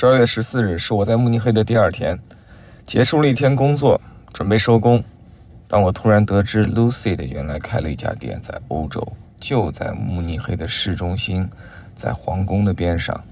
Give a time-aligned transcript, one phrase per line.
[0.00, 2.16] 十二月十四日是我在慕尼黑的第二天，
[2.84, 4.00] 结束了一天工作，
[4.32, 5.02] 准备收工。
[5.66, 9.04] 当我突然得知 Lucy 的原来开了一家店在欧洲，
[9.40, 11.50] 就在慕尼黑的市中心，
[11.96, 13.24] 在皇宫的边上。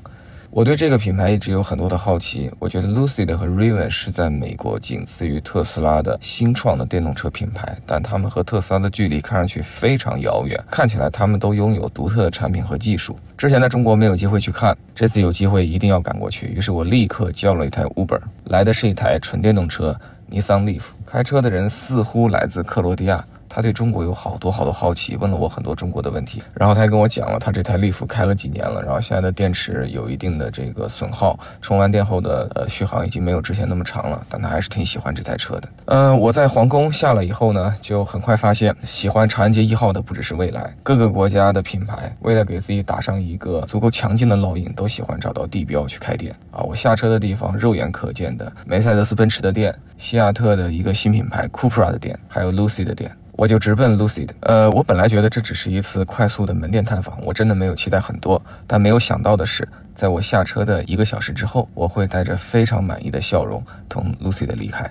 [0.56, 2.50] 我对这个品牌一直有很多的好奇。
[2.58, 10.58] 我觉得 Lucid 和 Rivian 是在美国仅次于特斯拉的新创的电动车品牌，但他们和特斯拉的距离看上去非常遥远。
[10.70, 13.18] 看起来他们都拥有独特的产品和技术。
[13.36, 16.46] 之前在中国没有机会去看，这次有机会一定要赶过去。
[16.46, 19.94] 于是我立刻叫了一台 Uber，来的是一台纯电动车
[20.28, 20.84] 尼桑 Leaf。
[21.04, 23.22] 开车的人似乎来自克罗地亚。
[23.56, 35.68] 他对中国有好多好多好奇，问了我很多中国的问题，然后他还跟我讲了他这台利福开了几年了，然后现在的电池有一定的这个损耗，充完电后的呃续航已经没有之前那么长了，但他还是挺喜欢这台车的。
[35.86, 46.60] 嗯，我在皇宫下了以后呢，就很快发现喜欢长安街一号的不只是蔚来，各个国家的品牌为了给自己打上一个足够强劲的烙印，都喜欢找到地标去开店啊。
[46.60, 53.10] 我下车的地方肉眼可见的梅赛德斯奔驰的店，西亚特的一个新品牌 Cupra 的店，还有 Lucy 的店。
[53.36, 54.30] 我就直奔 Lucid。
[54.40, 58.40] 呃，我本来觉得这只是一次快速的门店探访，我真的没有期待很多。
[58.66, 64.90] 但没有想到的是，在我下车的一个小时之后，我会带着非常满意的笑容同 Lucid 离开。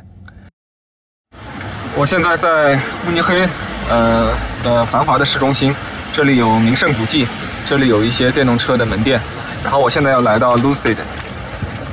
[1.97, 3.47] 我现在在慕尼黑，
[3.89, 4.31] 呃
[4.63, 5.73] 的繁华的市中心，
[6.13, 7.27] 这里有名胜古迹，
[7.65, 9.19] 这里有一些电动车的门店。
[9.63, 10.97] 然后我现在要来到 Lucid，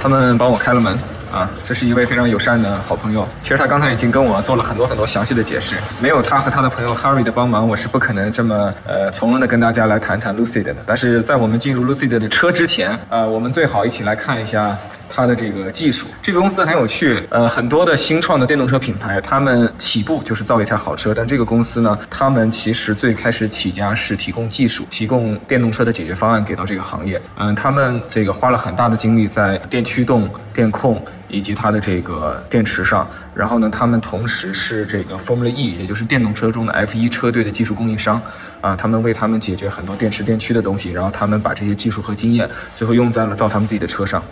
[0.02, 0.98] 他们帮我开了门。
[1.32, 3.26] 啊，这是一位非常友善的好朋友。
[3.42, 5.74] 其实他刚才已经跟我做了很多很多详细的解释。
[6.00, 10.76] 没有他和他的朋友 Harry 的帮忙，我是不可能这么呃从容的跟大家来谈谈 Lucid 的。
[10.84, 14.76] 但是在我们进入 Lucid 的车之前，呃，我们最好一起来看一下。
[15.14, 17.22] 它的这个技术，这个公司很有趣。
[17.28, 27.20] 呃，很多的新创的电动车品牌，他们起步就是造一台好车，但这个公司呢，他们其实最开始起家是提供技术，提供电动车的解决方案给到这个行业。
[27.36, 31.04] 嗯，他们这个花了很大的精力在电驱动、电控。
[31.32, 38.22] 以及它的这个电池上，然后呢，他们同时是这个 Formula E，也就是电动车中的 F1 车队的技术供应商，
[38.60, 44.22] 啊，他们为他们解决很多电池电驱的东西，然后他们把这些技术和经验最后用在了造他们自己的车上。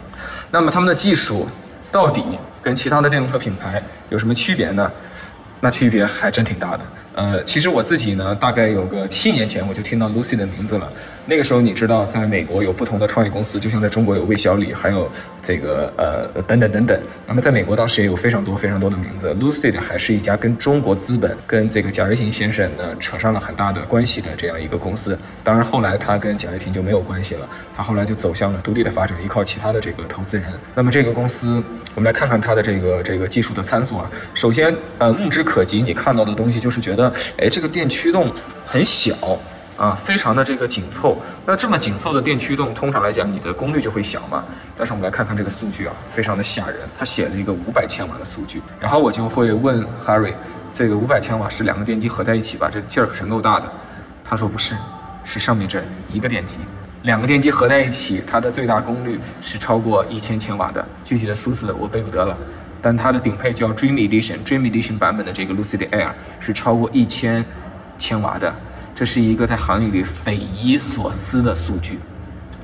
[0.52, 1.48] 那么他们的技术
[1.90, 2.22] 到底
[2.62, 4.88] 跟其他的电动车品牌有什么区别呢？
[5.62, 6.80] 那区别还真挺大的。
[7.14, 10.90] 呃，其实我自己呢，大概有个七年前我就听到 Lucy 的名字了。
[11.26, 15.10] 那个时候你知道，在美国有不同的创业公司，就像在中国有魏小李，还有
[15.42, 17.00] 这个呃等等等等。
[17.26, 25.18] 那么在美国当时也有非常多非常多的名字，Lucy 还是一家跟中国资本跟这个贾跃亭先生呢扯上了很大的关系的这样一个公司。
[25.42, 30.46] 当然后来他跟贾跃亭就没有关系了，他后来就走向了独立的发展，依靠其他的这个投资人。
[30.74, 31.62] 那么这个公司，
[31.94, 34.10] 我们来看看它的这个这个技术的参数啊。
[34.34, 37.12] 首先，呃，目之可及，你看到的东西就是觉得。
[37.36, 38.30] 哎，这个电驱动
[38.66, 39.14] 很小
[39.80, 41.16] 啊，非常的这个紧凑。
[41.46, 44.44] 那这么紧凑的电驱动，通常来讲，你的功率就会小嘛。
[44.76, 46.76] 但是我们来看看这个数据啊，非常的吓人。
[46.98, 50.34] 他写了一个五百千瓦的数据，然后我就会问 Harry，
[50.70, 52.68] 这个五百千瓦是两个电机合在一起吧？
[52.70, 53.72] 这劲儿可是够大的。
[54.22, 54.74] 他说不是，
[55.24, 56.58] 是上面这一个电机，
[57.04, 60.86] 两个电机合在一起，它的最大功率是超过一千千瓦的。
[61.02, 62.36] 具体的数字我背不得了。
[62.82, 67.44] 但它的顶配叫 Dream Edition，Dream Edition 版本的这个 Lucid Air 是超过一千
[67.98, 68.54] 千瓦的，
[69.00, 71.98] 这是一个在行业里匪夷所思的数据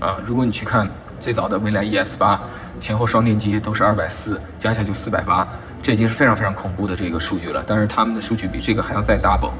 [0.00, 0.18] 啊！
[0.22, 0.86] 如果你去看
[1.18, 2.38] 最早的蔚来 ES 八
[2.78, 5.48] 前后双电机都是二百四，加起来就四百八，
[5.80, 7.64] 这已经是非常非常恐怖的这个数据了。
[7.66, 9.52] 但是他们的数据比这个还要再 double。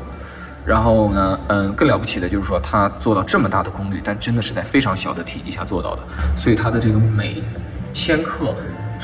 [0.67, 6.03] 然后呢，嗯，更了不起的就是说它做到这么大的功率，但真的是在非常小的体积下做到的，
[6.37, 7.43] 所以它的这个每
[7.91, 8.55] 千克。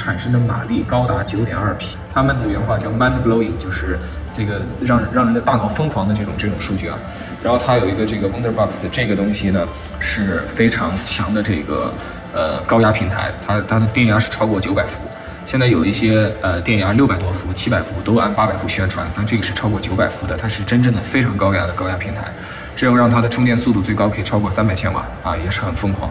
[0.03, 3.97] 产生的马力高达九点二匹，他们的原话叫 mind blowing，就是
[4.33, 6.99] 这个让让人的大脑疯狂的这种这种数据啊。
[7.41, 9.65] 然后它有一个这个 Wonderbox，这个东西呢
[10.01, 11.93] 是非常强的这个
[12.35, 15.01] 呃高压平台，它它的电压是超过九百伏。
[15.47, 22.33] 现在有一些呃电压六百多伏、七百伏都按八百伏宣传，但这个是超过九百伏的，它是真正的非常高压的高压平台，
[22.75, 26.11] 这样让它的充电速度最高可以超过三百千瓦啊，也是很疯狂。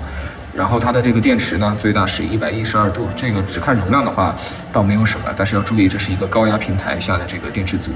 [0.53, 3.07] 然后它的这个电池呢，最大是一百一十二度。
[3.15, 4.35] 这个只看容量的话，
[4.71, 7.91] 倒没有什么，但是要注意，这是一个高压平台下的这个电池组。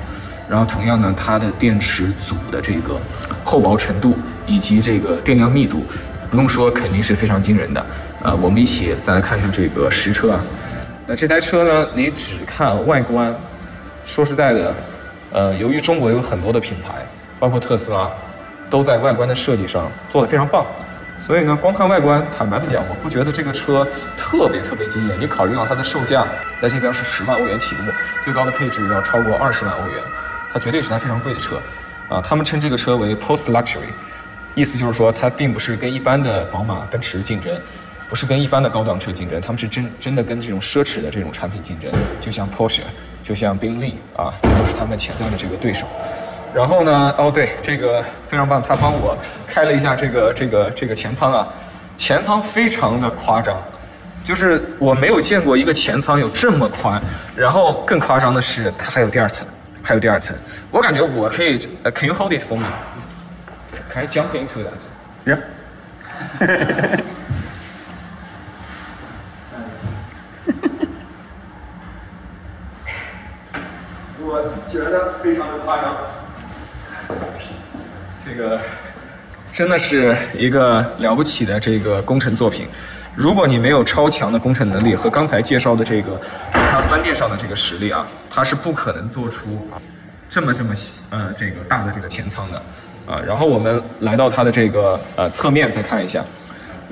[0.48, 3.00] 然后同样呢，它的电池组的这个
[3.44, 4.16] 厚薄程度
[4.46, 5.84] 以及这个电量密度，
[6.30, 7.86] 不用说，肯定是非常惊人的。
[8.24, 10.40] 呃，我们一起再来看看这个实车啊。
[11.08, 13.36] 那这台车呢，你只看外观，
[14.06, 14.74] 说实在的，
[15.32, 17.06] 呃，由于中国有很多的品牌，
[17.38, 18.10] 包括特斯拉，
[18.70, 20.66] 都在外观的设计上做得非常棒。
[21.26, 25.20] 所以呢，光看外观，坦白的讲，我不觉得这个车特别特别惊艳。
[25.20, 26.24] 你考虑到它的售价
[26.62, 27.92] 在这边是十万欧元起步，
[28.24, 30.04] 最高的配置要超过二十万欧元，
[30.54, 31.60] 它绝对是台非常贵的车。
[32.08, 33.90] 啊，他们称这个车为 Post Luxury，
[34.54, 37.52] 意思就是说它并不是跟一般的宝马、奔驰竞争，
[38.08, 41.92] 不是跟一般的高档车竞争，他们是真真的跟这种奢侈的这种产品竞争，
[42.22, 42.82] 就像 Porsche，
[43.24, 45.88] 就像宾利啊，都是他们潜在的这个对手。
[46.56, 51.46] 然后呢，哦对，这个非常棒，他帮我开了一下这个这个这个前舱啊，
[51.98, 53.62] 前舱非常的夸张，
[54.24, 57.02] 就是我没有见过一个前舱有这么宽，
[57.36, 59.46] 然后更夸张的是它还有第二层，
[59.84, 60.34] 还有第二层，
[60.72, 62.66] 我感觉我可以，呃，Can you hold it for me?
[63.92, 64.86] Can I jump into that?
[65.26, 65.40] Yeah.
[74.28, 75.94] 我觉得非常的夸张，
[78.26, 78.60] 这个
[79.52, 82.68] 真的是一个了不起的这个工程作品。
[83.16, 86.20] 如果你没有超强的工程能力和刚才介绍的这个
[86.52, 89.68] 它三电上的这个实力啊，它是不可能做出
[90.30, 90.74] 这么这么
[91.12, 92.58] 呃这个大的这个前舱的
[93.06, 93.22] 啊。
[93.26, 96.24] 然后我们来到它的这个呃侧面再看一下，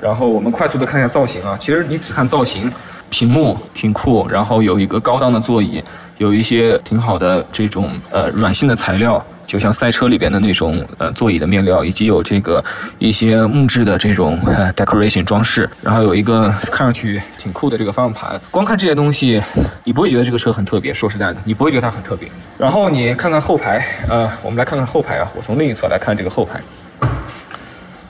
[0.00, 1.56] 然后我们快速的看一下造型啊。
[1.60, 2.72] 其实你只看造型，
[3.10, 5.82] 屏幕挺酷，然后有一个高档的座椅。
[6.18, 12.62] 有一些挺好的这种呃软性的材料，就像赛车里边的那种呃座椅的面料，以及有这个
[12.98, 14.38] 一些木质的这种
[14.76, 18.40] decoration 装饰，然后有一个看上去挺酷的这个方向盘。
[18.50, 19.42] 光看这些东西，
[19.84, 20.92] 你不会觉得这个车很特别。
[20.92, 22.28] 说实在的，你不会觉得它很特别。
[22.58, 25.30] 然后你看看后排，呃，我们来看看后排啊。
[25.36, 26.60] 我从另一侧来看这个后排。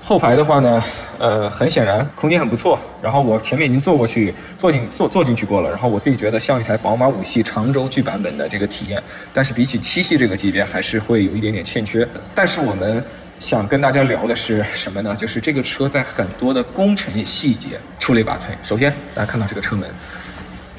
[0.07, 0.85] 后排的话呢，
[1.19, 2.79] 呃，很显然空间很不错。
[3.01, 5.71] 然后我前面已经坐过去，坐进坐坐进去过了。
[5.71, 9.03] 然后我自己觉得像一台宝马五系长轴距版本的这个体验，
[9.33, 12.07] 但是比起七系这个级别，还是会有一点点欠缺。
[12.35, 13.03] 但是我们
[13.39, 15.17] 想跟大家聊的是什么呢？
[15.17, 18.51] 就是这个车在很多的工程细节出类拔萃。
[18.63, 19.89] 首先，大家看到这个车门，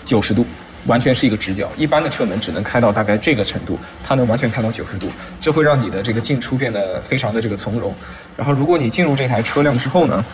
[0.05, 0.45] 九十度。
[0.85, 5.09] 完全是一个直角，一般的车门只能开到大概这个程度，它能完全开到九十度，
[5.39, 7.93] 这会让你的这个进出变得非常的这个从容。
[8.37, 10.25] 然后，如果你进入这台车辆之后呢，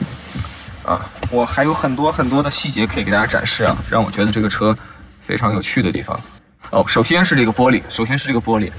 [0.83, 4.77] 啊，我还有很多很多的细节可以给大家展示啊，让我觉得这个车
[5.21, 6.19] 非常有趣的地方。
[6.69, 8.69] 哦，首先是这个玻璃，首先是这个玻璃，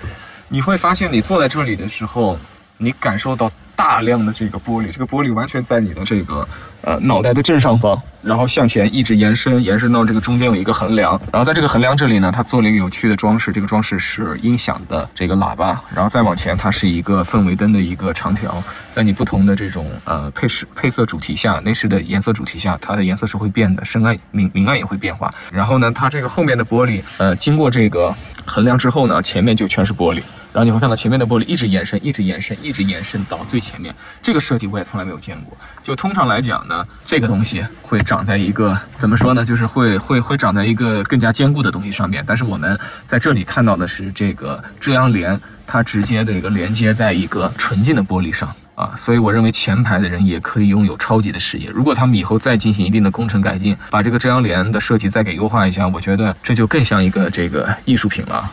[0.49, 2.39] 你会发现你坐在这里的时候，
[2.77, 3.51] 你感受到。
[3.83, 6.47] 大量的这个玻璃，这个玻璃完全在你的这个
[6.83, 25.29] 呃脑袋的正上方，然后向前一直延伸，延伸到这个中间有一个横梁，然后在这个横梁这里呢，它做了一个有趣的装饰，这个装饰是音响的这个喇叭，然后再往前，它是一个氛围灯的一个长条，在你不同的这种呃配饰配色主题下，内饰的颜色主题下，它的颜色是会变的，深暗明明暗也会变化。
[25.51, 28.15] 然后呢，它这个后面的玻璃，呃，经过这个
[28.47, 30.23] 横梁之后呢，前面就全是玻璃。
[30.53, 33.95] 然后你会看到前面的玻璃一直延伸，一直延伸，一直延伸到最前面。
[34.21, 35.57] 这个设计我也从来没有见过。
[35.83, 39.45] 就通常来讲呢，这个东西会长在一个怎么说呢？
[39.45, 42.23] 就是会会会长在一个更加坚固的东西上面。
[42.27, 48.93] 但是我们在这里看到的是这个遮阳帘，它直接的一个连接在一个纯净的玻璃上啊。
[48.95, 51.71] 所以我认为前排的人也可以拥有超级的视野。
[51.71, 58.51] 如果他们以后再进行一定的工程改进，把这个遮阳帘的设计再给优化一下，我觉得这就更像一个这个艺术品了。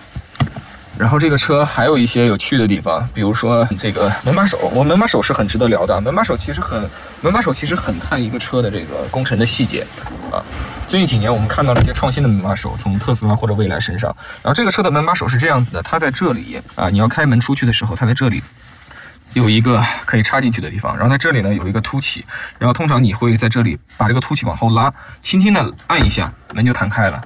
[1.00, 6.02] 然后这个车还有一些有趣的地方，比如说这个门把手，我门把手是很值得聊的。
[6.02, 6.78] 门把手其实很，
[7.22, 9.88] 门把手其实很看一个车的这个工程的细节
[10.30, 10.44] 啊。
[10.90, 14.14] 最近几年我们看到了一些创新的门把手，从特斯拉或者蔚来身上。
[14.44, 18.44] 然后这个车的门把手是这样子的，它在这里啊，你要开门出去的时候，它在这里
[19.32, 20.94] 有一个可以插进去的地方。
[20.98, 22.26] 然后在这里呢有一个凸起，
[22.58, 27.24] 然后通常你会在这里把这个凸起往后拉，轻轻的按一下，门就弹开了。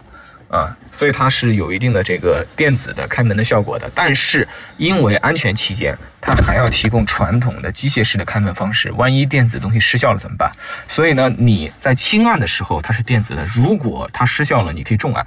[0.53, 8.91] 啊，所以它是有一定的这个电子的开门的效果的，但是因为安全起见，它还要提供传统的机械式的开门方式。
[8.91, 10.51] 万一电子东西失效了怎么办？
[10.87, 15.25] 所以呢，你在轻按的时候它是电子的，如果它失效了，你可以重按，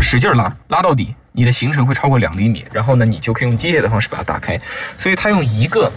[0.00, 4.56] 使劲拉，拉到底，你的行程会超过两厘米，然后呢，你就可以用机械的方式把它打开。
[4.96, 5.90] 所以它用一个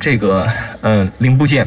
[0.00, 1.64] 这个嗯零部件，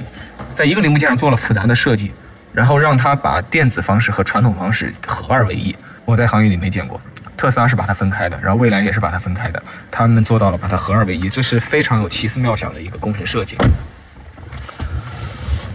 [0.54, 2.12] 在一个零部件上做了复杂的设计，
[2.52, 5.74] 然后让它把电子方式和传统方式合二为一。
[6.06, 7.00] 我在行业里没见过，
[7.38, 13.58] 特斯拉是把它分开的，然后蔚来也是把它分开的，他们做到了把它合二为一，这是非常有奇思妙想的一个工程设计。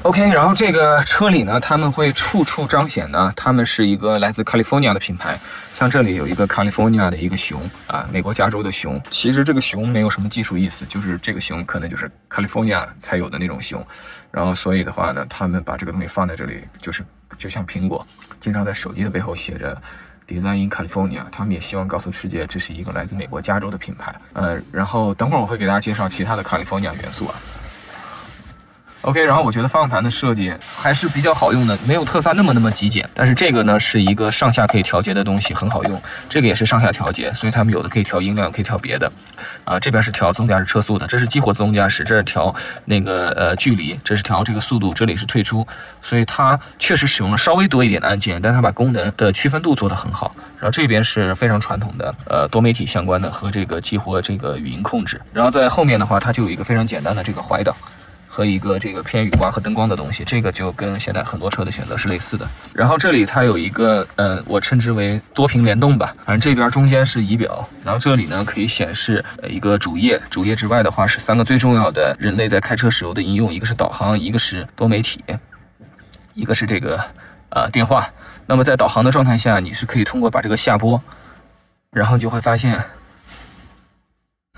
[0.02, 5.38] OK，然后这个车里呢，他们会处处彰显呢，他们是一个来自 California 的品牌，
[5.74, 8.98] 像这里有一个 California 的一个熊啊，美国加州的熊。
[9.10, 13.84] 其实这个熊没有什么技术意思，就是这个熊可能就是 California 才有的那种熊，
[14.30, 17.04] 然后所以的话呢，他们把这个东西放在这里，就是
[17.36, 18.06] 就像苹果
[18.40, 19.76] 经常在手机的背后写着。
[20.28, 24.14] Design in California，他们也希望告诉世界，这是一个来自美国加州的品牌。
[24.34, 27.34] 呃，然后等会儿我会给大家介绍其他的 California 元素啊。
[29.02, 33.08] OK，然后我觉得方向盘的设计还是比较好用的，没有特斯拉那么那么极简。
[33.14, 36.02] 但是这个呢是一个上下可以调节的东西，很好用。
[36.28, 39.10] 这个也是上下调节，所以他们有的可以调音量，可以调别的。
[39.64, 42.52] 啊，这边是调自动驾驶车速的，这是激活自动驾驶，这是调
[42.86, 45.66] 那个呃距离，这是调这个速度，这里是退出。
[46.02, 50.34] 所以它确实使用了稍微多一点的按键，但它把功能的区分度做得很好。
[50.58, 55.20] 然后这边是非常传统的呃多媒体相关的和这个激活这个语音控制。
[55.32, 57.72] 然后在后面的话，它就有一个非常简单的这个怀档。
[58.38, 62.46] 和一个这个偏雨刮和灯光的东西，这个就跟现在很多车的选择是类似的。
[62.72, 66.12] 然后这里它有一个，呃，我称之为多屏联动吧。
[66.24, 70.22] 反正这边中间是仪表，然后这里呢可以显示一个主页。
[70.30, 75.24] 主页之外的话是三个最重要的人类在开车时候的应用，一个是导航，一个是多媒体，
[76.34, 77.04] 一个是这个
[77.48, 78.08] 呃电话。
[78.46, 81.02] 那么在导航的状态下，你是可以通过把这个下拨，
[81.90, 82.80] 然后就会发现。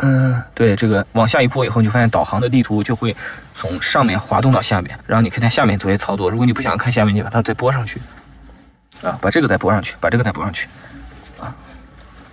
[0.03, 3.15] 嗯，对，这个往下一拨以后，你就发现导航的地图就会
[3.53, 6.31] 从上面滑动到下面，然后你可以在下面做一些操作。
[6.31, 8.01] 如果你不想看下面，你把它再拨上去，
[9.03, 10.69] 啊，把这个再拨上去，把这个再拨上去，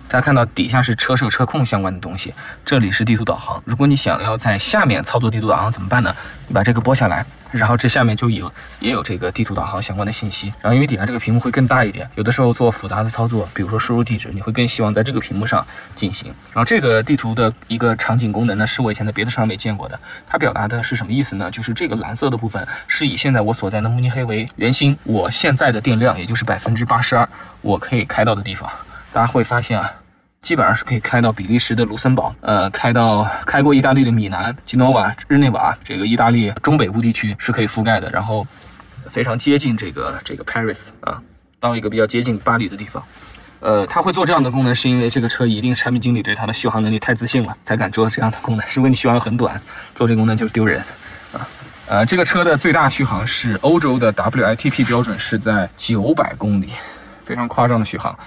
[0.08, 2.32] 大家看到底下是车设车控相关的东西，
[2.64, 3.62] 这里是地图导航。
[3.66, 6.14] 如果你想要在下面操作地图导航怎么办呢？
[6.46, 8.50] 你把这个拨下来，然后这下面就有
[8.80, 10.46] 也有这个地图导航相关的信息。
[10.62, 16.28] 然后因为底下这个屏幕会更大一点，有的时候做复杂的操作，比如说输入地址，你会更希望在这个屏幕上进行。
[16.54, 20.00] 然后这个地图的一个场景功能呢，是我以前在别的车上没见过的。
[20.26, 21.50] 它表达的是什么意思呢？
[21.50, 27.28] 就是这个蓝色的部分是以现在我所在的慕尼黑为圆心，我现在的电量也就是百分之八十二，
[27.60, 28.70] 我可以开到的地方。
[29.18, 29.92] 大家会发现啊，
[30.40, 38.08] 基本上是可以开到比利时的卢森堡，呃，开到开过意大利的米兰、基诺瓦、日内瓦，这个意大利中北部地区是可以覆盖的。
[38.10, 38.46] 然后
[39.10, 41.20] 非常接近这个这个 Paris 啊，
[41.58, 43.02] 到一个比较接近巴黎的地方。
[43.58, 48.64] 呃，它会做这样的功能，是因为这个车一定产品经理对它的续航能力太自信了，才敢做这样的功能。
[48.72, 49.60] 如果你续航很短，
[49.96, 50.80] 做这个功能就是丢人
[51.32, 51.42] 啊。
[51.88, 56.68] 呃，这个车的最大续航是欧洲的 W I T P 标准是在九百公里。
[57.28, 58.18] 非常夸张的续航，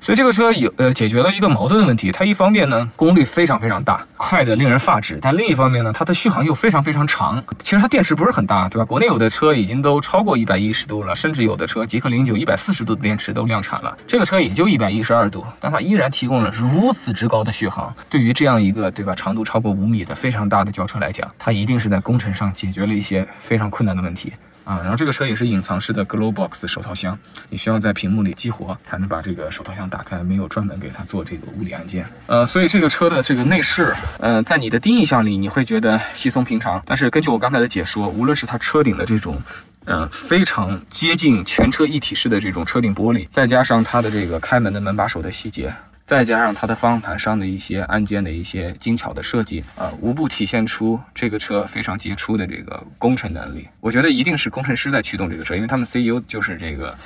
[0.00, 2.10] 所以这个车有呃解决了一个矛盾的问题。
[2.10, 7.40] 它一方面呢功率非常非常大，快的令人发指；但另一方面呢，它的续航又非常非常长。
[7.60, 8.84] 其实它电池不是很大，对吧？
[8.84, 13.96] 国内有的车已经都超过一百一十度了，甚至有的车极氪零九一百四十度的电池都量产了。
[14.08, 17.94] 这个车也就一百一十二度，但它依然提供了如此之高的续航。
[18.10, 24.32] 对于这样一个对吧长度超过五米的非常大的轿车来讲，它一定是在工程上解决了一些非常困难的问题。
[24.68, 32.06] 啊，然后这个车也是隐藏式的 Glow Box 手套箱，你需要在屏幕里激活才能把这个手套箱打开，没有专门给它做这个物理按键。
[32.26, 39.40] 呃，所以这个车的这个内饰，呃，在你的第一印象里你会觉得稀松平常，但是根据我刚才的解说，无论是它车顶的这种，
[39.86, 45.72] 呃，非常接近全车一体式的这种车顶玻璃，再加上它的这个开门的门把手的细节。
[46.08, 53.68] 再加上它的方向盘上的一些按键的一些精巧的设计，啊，无不体现出这个车非常杰出的这个工程能力。
[53.78, 56.96] 我觉得一定是工程师在驱动这个车，因为他们 CEO 就是这个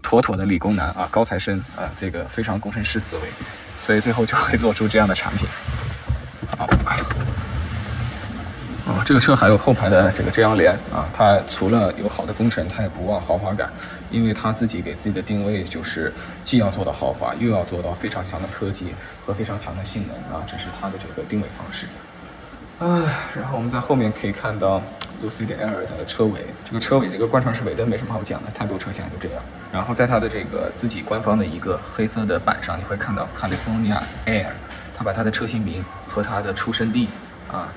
[0.00, 3.22] 妥妥的理工男啊，高材生啊，这个非常工程师思维，
[3.78, 5.46] 所以最后就会做出这样的产品。
[6.56, 6.66] 好。
[8.86, 13.70] 啊，这个车还有后排的这个遮阳帘啊，它除了有好的工程，它也不忘豪华感，
[14.10, 16.12] 因为它自己给自己的定位就是
[16.44, 18.88] 既要做到豪华，又要做到非常强的科技
[19.24, 21.86] 和非常强的性能啊，这是它的这个定位方式。
[22.78, 23.04] 啊，
[23.36, 24.80] 然后我们在后面可以看到
[25.22, 29.42] Lucid Air 的车尾，这个车尾这个贯穿式尾灯没什么好讲的，太多车型就这样。
[29.70, 34.52] 然后在它的这个自己官方的一个黑色的板上，你会看到 California Air，
[34.96, 37.08] 它把它的车型名和它的出生地
[37.52, 37.68] 啊。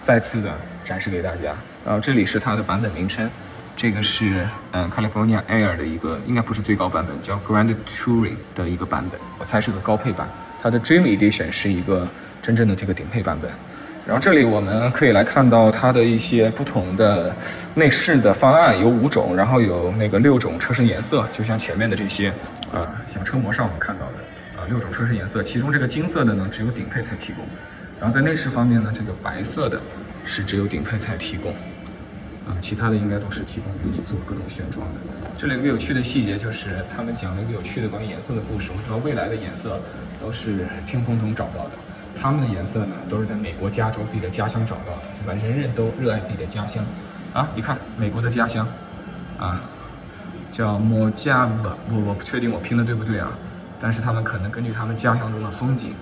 [0.00, 1.52] 再次的展示给大家，
[1.84, 3.28] 然后这里是它的版本名称，
[3.78, 10.28] 这个是嗯 California Air 的一个，应该不是最高版本，叫 Grand Touring 的一个版本，我猜是个高配版。
[10.60, 12.04] 它的 Dream Edition 是一个
[12.42, 13.48] 真正的这个顶配版本。
[14.04, 17.32] 然后这里我们可以来看到它的一些不同的
[17.74, 22.30] 内饰的方案，有五种，然后有那个六种车身颜色，就像前面的这些
[22.72, 22.82] 啊，
[23.14, 27.44] 像车模上我们看到的啊，六种车身颜色，其中这个金色的呢，只有顶配才提供。
[28.00, 29.80] 然后在内饰方面呢，这个白色的
[30.24, 31.54] 是只有顶配才提供，
[32.48, 34.94] 啊，其他的应该都是提供给你做各种选装的。
[35.36, 38.70] 这里有个有趣的细节，就是他们讲了一个有趣的关于颜色的故事。
[38.70, 39.80] 我们知道未来的颜色
[40.20, 41.72] 都是天空中找到的，
[42.18, 45.34] 他们的颜色呢都是在美国加州自己的家乡找到的，对吧？
[45.42, 46.82] 人人都热爱自己的家乡，
[47.34, 48.66] 啊，你看美国的家乡，
[49.38, 49.60] 啊，
[50.50, 53.30] 叫莫加瓦，我我不确定我拼的对不对啊，
[53.78, 55.92] 但是他们可能根据他们家乡中的风景。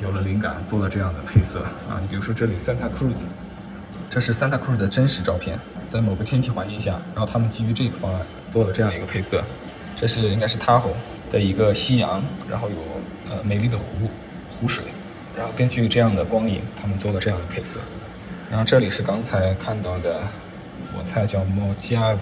[0.00, 2.00] 有了灵感，做了这样的配色啊！
[2.00, 3.22] 你比如说这里 Santa Cruz，
[4.12, 5.58] 这是 Santa Cruz 的真实照片，
[5.90, 8.20] 在某个天气环境下，然后他们基于这个方案
[8.52, 9.42] 做了这样一个配色。
[9.96, 10.92] 这是应该是 Tahoe
[11.30, 12.76] 的一个夕阳，然后有
[13.30, 14.10] 呃美丽的湖
[14.50, 14.84] 湖水，
[15.34, 17.80] 然后根据这样的光影，他们做了这样的配色。
[18.50, 20.20] 然后这里是刚才看到的
[20.94, 22.18] 我猜叫 m o j a v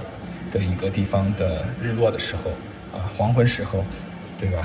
[0.53, 2.51] 的一个地方的日落的时候，
[2.97, 3.85] 啊，黄昏时候，
[4.39, 4.65] 对吧？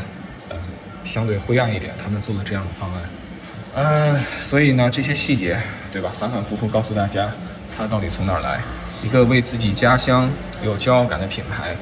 [0.50, 0.55] 呃，
[1.03, 3.01] 相对灰暗一点，他们做了这样的方案。
[3.75, 5.60] 嗯，所以呢，这些细节，
[5.91, 6.10] 对吧？
[6.17, 7.29] 反反复复告诉大家，
[7.75, 8.62] 它到底从哪儿来？
[9.03, 10.32] 一个为自己家乡
[10.63, 11.75] 有骄傲感的品牌，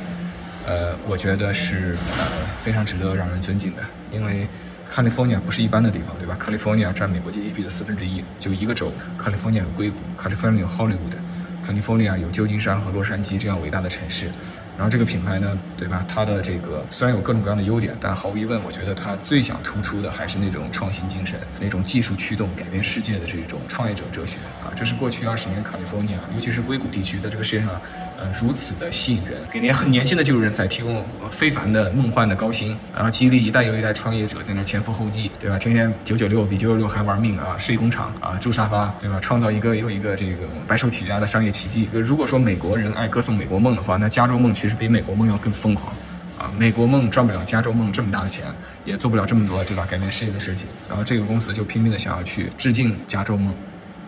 [0.65, 2.25] 呃，我觉得是呃
[2.57, 4.47] 非常值得让人尊敬的，因为。
[4.93, 8.91] California 不是一般的地方，对吧？California 占美国 GDP 的四分之一，就一个州。
[9.19, 14.29] California 有硅谷，California 有 Hollywood，California 有旧金山和洛杉矶这样伟大的城市。
[14.75, 16.03] 然后这个品牌呢，对吧？
[16.07, 24.73] 它的这个虽然有各种各样的优点，但毫无疑问，我觉得它最想突出的还是那种创新精神，那种技术驱动改变世界的这种创业者哲学啊！
[24.75, 27.69] 这是过去二十年 California，尤其是硅谷地区，在这个世界上，
[28.17, 35.59] 呃，如此的吸引人，给那些很年轻的技术人才提供非凡的梦幻的高薪，然后激励一代又一代创业者在那前赴后继，对吧？
[35.59, 39.19] 天天九九六比九九六还玩命啊，睡工厂啊，住沙发，对吧？
[39.21, 41.87] 创造一个又一个这个白手起家的商业奇迹。
[41.91, 44.51] 如果说美国人爱歌颂美国梦的话，那加州梦。
[44.63, 45.93] 其实比美国梦要更疯狂，
[46.39, 48.45] 啊，美国梦赚不了加州梦这么大的钱，
[48.85, 49.85] 也做不了这么多，对吧？
[49.91, 50.67] 改变世界的事情。
[50.87, 53.53] 然后这个公司就拼命的想要去致敬加州梦，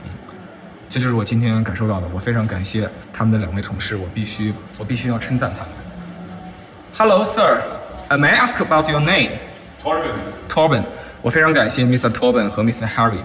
[0.05, 0.09] 嗯，
[0.89, 2.07] 这就是我今天感受到的。
[2.13, 5.71] 我非常感谢他们的两位同事，我必须我必须要称赞他们。
[6.97, 7.62] Hello, sir.
[8.12, 9.31] May I ask about your name?
[9.83, 10.13] Torben.
[10.47, 10.83] Torben.
[11.21, 12.09] 我非常感谢 Mr.
[12.09, 12.88] Torben 和 Mr.
[12.88, 13.19] Harry，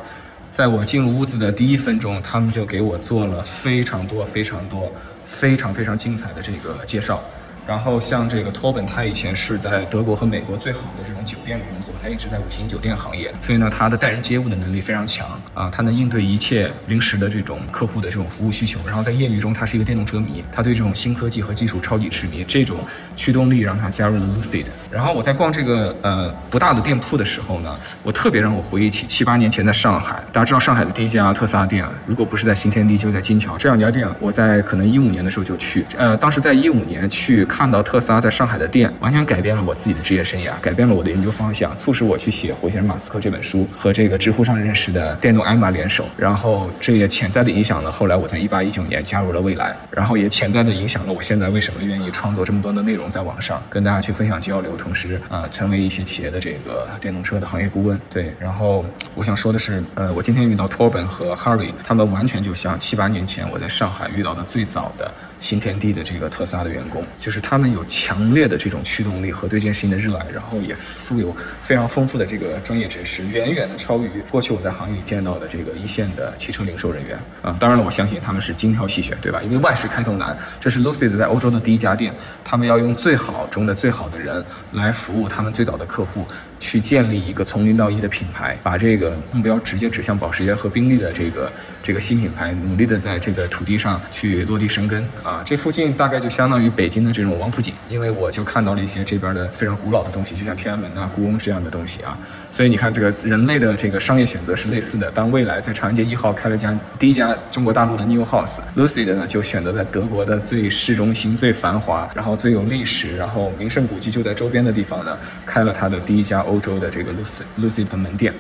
[0.49, 4.91] 在我进入屋子的第一分钟，他们就给我做了非常多、非常多。
[5.31, 7.23] 非常非常精彩的这个介绍。
[7.71, 15.25] 然后像这个托本，他以前是在德国和美国最好的这种酒店工作，他一直在五星酒店行业，所以呢，他的待人接物的能力非常强
[15.55, 18.81] 啊，他能应对一切临时的这种客户的这种服务需求。
[18.85, 22.79] 然后在业余中，他是一个电动车迷，他对这种新科技和技术超级痴迷，这种
[23.15, 24.65] 驱动力让他加入了 Lucid。
[24.91, 37.60] 然后我在逛这个呃不大的店铺的时候呢，我特别让我回忆起七八年前在上海，大家知道上海的第一家特斯拉店，如果不是在新天地，就在金桥这两家店，我在可能一五年的时候就去，呃，当时在一五年去看。
[37.61, 46.07] 看到特斯拉在上海的店，完全改变了我自己的职业生涯，改变了我的研究方向，促使我去写《火星人马斯克》这本书，和这个知乎上认识的电动艾玛联手。
[46.17, 58.01] 然后这也潜在的影响了后来我在一八一九年加入了蔚来，然后也潜在的影响了我现在为什么愿意创作这么多的内容在网上跟大家去分享交流，同时啊成为一些企业的这个电动车的行业顾问。
[58.09, 65.13] 对，然后我想说的是，呃，我今天遇到 Torben 和 Harry，他们完全就像七八年前我在上海遇到的最早的。
[65.41, 77.57] 新天地的这个特斯拉的员工，就是他们有强烈的这种驱动力和对这件事情的热爱，然后也富有非常丰富的这个专业知识，远远的超于过去我在行业里见到的这个一线的汽车零售人员啊。
[77.59, 79.41] 当然了，我相信他们是精挑细选，对吧？
[79.43, 86.27] 因为万事开头难，这是 Lucid 在欧洲的第一家店，他们要用最好中的最好的人来服务他们最早的客户。
[86.61, 91.51] 去建立一个从零到一的品牌，把这个目标直接指向保时捷和宾利的这个
[91.83, 95.43] 这个新品牌，努力的在这个土地上去落地生根啊！
[95.45, 102.17] 这附近大概就相当于北京的这种王府井，因为我就看到了一些这边的非常古老的东西，就像天安门啊、故宫这样的东西啊。
[102.53, 105.11] 所以你看，这个人类的这个商业选择是类似的。
[105.13, 116.45] 当未来在长安街一号开了家第一家中国大陆的 New House，Lucid 呢就选择在德国的最市中心、最繁华，然后最有历史，然后名胜古迹就在周边的地方呢，开了它的第一家。
[116.51, 118.35] 欧洲的这个 Lucy Lucy 的门店，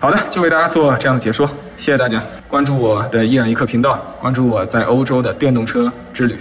[0.00, 6.36] 好的，就为大家做这样的解说，谢谢大家关注我的依然一刻频道，关注我在欧洲的电动车之旅。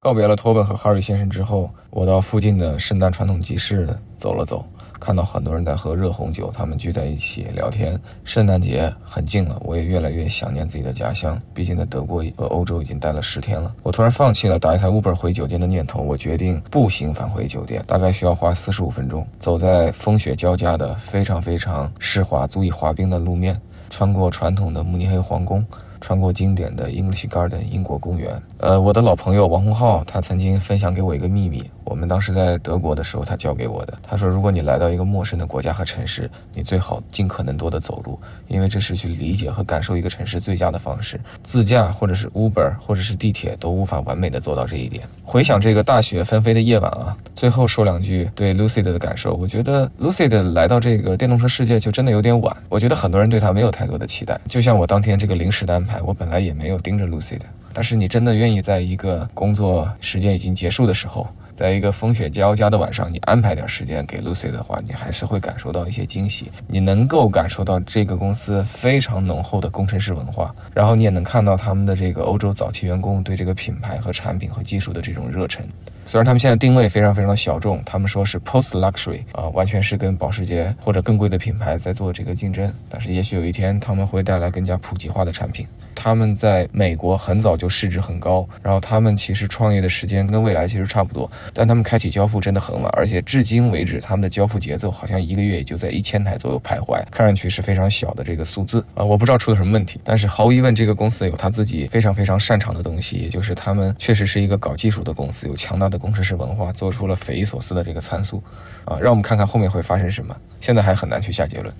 [0.00, 4.64] 告别了托本和哈瑞先生之后，我到附近的圣诞传统集市走了走。
[5.00, 7.98] 看到很多人在喝热红酒，他们聚在一起聊天。
[8.24, 11.40] 圣诞节很近了，我也越来越想念自己的家乡。
[11.54, 16.02] 毕竟在德国和欧洲已经待了十天了，我突然放弃了打一台 Uber 回酒店的念头。
[16.02, 19.26] 我决定步行返回酒店，大概需要花四十五分钟。
[19.38, 25.64] 走在风雪交加的非常非常湿滑、足以滑冰的路面，穿过传统的慕尼黑皇宫。
[26.00, 31.62] 穿过经典的 English Garden 英国公园，呃，我的老朋友王洪浩，他曾经分享给我一个秘密。
[31.84, 33.96] 我们当时在德国的时候，他教给我的。
[34.02, 38.18] 他说，如果你来到一个陌生的国家和城市，你最好尽可能多的走路，
[38.48, 41.20] 因为这是去理解和感受一个城市最佳的方式。
[41.44, 45.08] 自驾或者是 Uber 或者是地铁都无法完美的做到这一点。
[45.22, 49.34] 回想这个大雪纷飞的夜晚啊，最后说两句对 Lucid 的感受。
[49.34, 52.54] 我觉得 Lucid 来到这个电动车世界就真的有点晚。
[52.68, 57.38] 我觉得很多人对他没有太多的期待，就像我当天这个临时的安排，我本来也没有盯着 Lucid，
[57.72, 61.26] 但是你真的愿意在一个工作时间已经结束的时候。
[61.54, 66.52] 在一个风雪交加的晚上，你安排点时间给 Lucy 的话，你还是会感受到一些惊喜。
[66.68, 75.66] 你能够感受到这个公司非常浓厚的工程师文化，然后你也能看到他们的这个欧洲早期员工对这个品牌和产品和技术的这种热忱。
[76.06, 85.66] 虽然他们现在定位非常非常的小众，他们说是 Post Luxury 啊，完全是跟保时捷或者更贵的品牌在做这个竞争，但是也许有一天他们会带来更加普及化的产品。
[86.00, 98.78] 他们在美国很早就市值很高，然后他们其实创业的时间跟未来其实差不多，但他们开启交付真的很晚，而且至今为止他们的交付节奏好像一个月也就在一千台左右徘徊，看上去是非常小的这个数字。
[98.94, 108.40] 啊，我不知道出了什么问题，但是毫无疑问这个公司有他自己非常非常擅长的东西，也就是他们确实是一个搞技术的公司，有强大的工程师文化，做出了匪夷所思的这个参数，
[108.84, 111.74] 啊，让我们看看后面会发生什么，现在还很难去下结论。